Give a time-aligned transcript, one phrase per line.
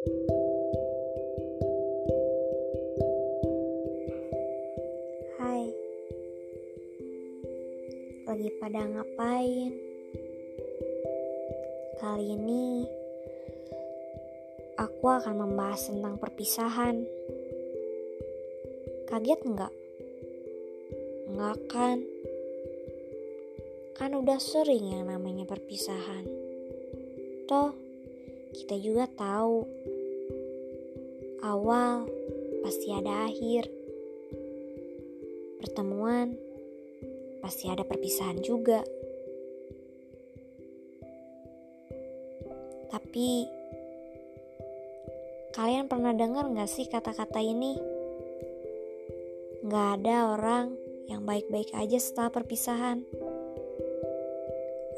[0.00, 0.08] Hai,
[8.24, 9.76] lagi pada ngapain?
[12.00, 12.88] Kali ini
[14.80, 17.04] aku akan membahas tentang perpisahan.
[19.04, 19.74] Kaget nggak?
[21.28, 22.00] Nggak kan?
[24.00, 26.24] Kan udah sering yang namanya perpisahan.
[27.44, 27.89] Toh,
[28.50, 29.66] kita juga tahu
[31.46, 32.06] awal
[32.66, 33.70] pasti ada akhir.
[35.60, 36.36] Pertemuan
[37.40, 38.84] pasti ada perpisahan juga.
[42.90, 43.46] Tapi
[45.54, 47.78] kalian pernah dengar gak sih kata-kata ini?
[49.66, 50.74] Gak ada orang
[51.06, 53.02] yang baik-baik aja setelah perpisahan.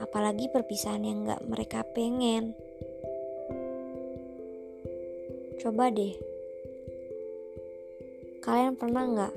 [0.00, 2.56] Apalagi perpisahan yang gak mereka pengen.
[5.62, 6.18] Coba deh,
[8.42, 9.34] kalian pernah gak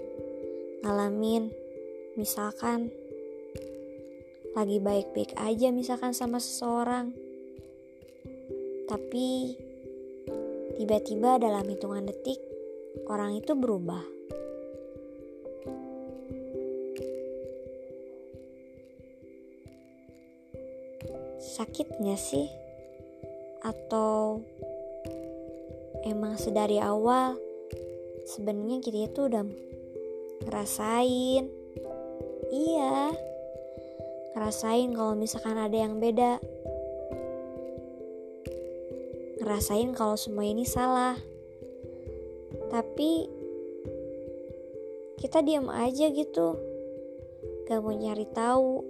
[0.82, 1.54] ngalamin
[2.18, 2.90] misalkan
[4.58, 7.14] lagi baik-baik aja misalkan sama seseorang
[8.90, 9.54] tapi
[10.82, 12.42] tiba-tiba dalam hitungan detik
[13.06, 14.02] orang itu berubah
[21.56, 22.50] sakit gak sih?
[23.64, 24.44] Atau
[26.06, 27.36] emang sedari awal
[28.30, 29.46] sebenarnya kita itu udah
[30.46, 31.50] ngerasain.
[32.54, 33.14] Iya
[34.36, 36.44] ngerasain kalau misalkan ada yang beda.
[39.40, 41.16] Ngerasain kalau semua ini salah.
[42.68, 43.32] Tapi
[45.24, 46.60] kita diam aja gitu.
[47.66, 48.84] Gak mau nyari tahu.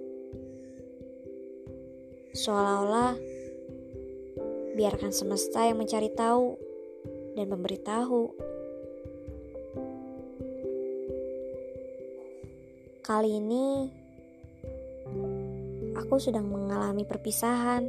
[2.36, 3.14] Seolah-olah
[4.76, 6.65] biarkan semesta yang mencari tahu
[7.36, 8.32] dan memberitahu.
[13.04, 13.66] Kali ini
[15.94, 17.86] aku sedang mengalami perpisahan.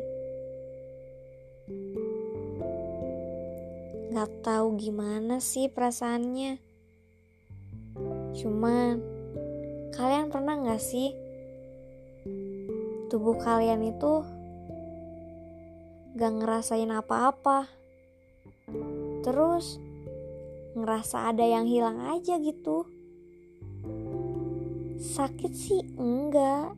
[4.11, 6.59] Gak tahu gimana sih perasaannya.
[8.37, 8.99] Cuma
[9.95, 11.15] kalian pernah gak sih
[13.07, 14.27] tubuh kalian itu
[16.19, 17.76] gak ngerasain apa-apa.
[19.25, 19.77] Terus
[20.77, 22.85] ngerasa ada yang hilang aja gitu.
[24.97, 26.73] Sakit sih enggak.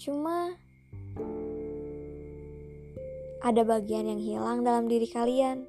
[0.00, 0.54] Cuma
[3.40, 5.66] ada bagian yang hilang dalam diri kalian.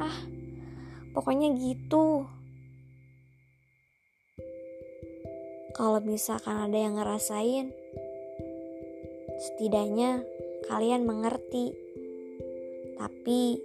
[0.00, 0.18] Ah,
[1.12, 2.26] pokoknya gitu.
[5.72, 7.72] Kalau misalkan ada yang ngerasain,
[9.42, 10.22] Setidaknya
[10.70, 11.74] kalian mengerti,
[12.96, 13.60] tapi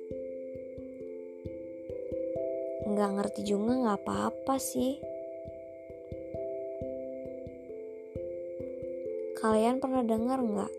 [2.88, 4.97] nggak ngerti juga nggak apa-apa sih.
[9.38, 10.73] Kalian pernah dengar nggak?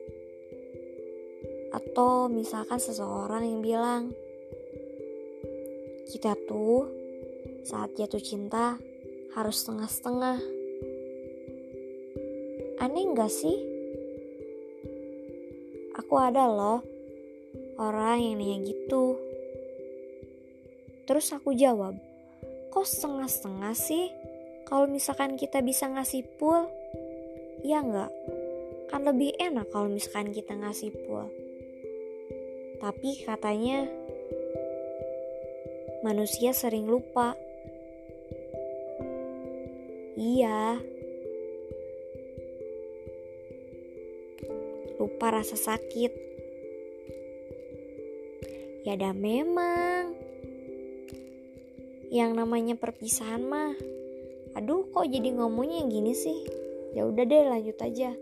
[1.70, 4.02] Atau misalkan seseorang yang bilang,
[6.10, 6.90] kita tuh
[7.62, 8.80] saat jatuh cinta
[9.36, 10.40] harus setengah-setengah.
[12.82, 13.58] Aneh nggak sih?
[16.02, 16.97] Aku ada loh
[17.78, 19.16] orang yang nanya gitu.
[21.06, 21.96] Terus aku jawab,
[22.68, 24.12] kok setengah-setengah sih?
[24.68, 26.68] Kalau misalkan kita bisa ngasih pool,
[27.64, 28.12] ya enggak?
[28.92, 31.32] Kan lebih enak kalau misalkan kita ngasih pool.
[32.82, 33.88] Tapi katanya
[36.04, 37.32] manusia sering lupa.
[40.18, 40.82] Iya,
[44.98, 46.27] lupa rasa sakit.
[48.88, 50.16] Ya dah memang.
[52.08, 53.76] Yang namanya perpisahan mah.
[54.56, 56.48] Aduh kok jadi ngomongnya gini sih?
[56.96, 58.16] Ya udah deh lanjut aja.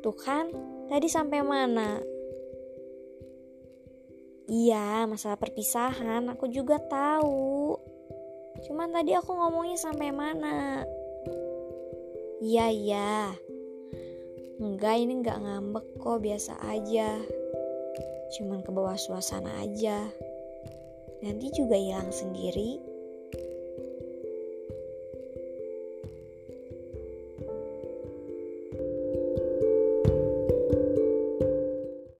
[0.00, 0.48] Tuh kan,
[0.88, 2.00] tadi sampai mana?
[4.48, 7.76] Iya, masalah perpisahan aku juga tahu.
[8.64, 10.80] Cuman tadi aku ngomongnya sampai mana?
[12.40, 13.36] Iya, iya.
[14.56, 17.20] Enggak, ini enggak ngambek kok, biasa aja.
[18.28, 20.08] Cuman ke bawah suasana aja.
[21.24, 22.87] Nanti juga hilang sendiri.